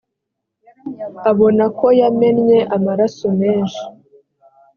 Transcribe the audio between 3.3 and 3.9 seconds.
menshi.